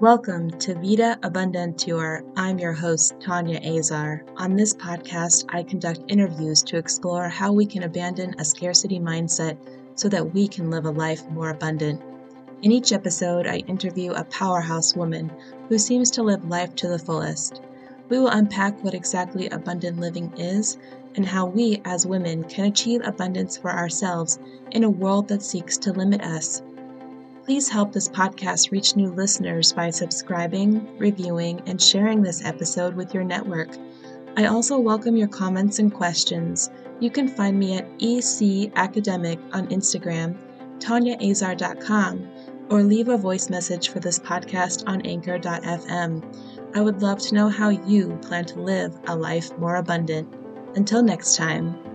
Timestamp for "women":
22.04-22.42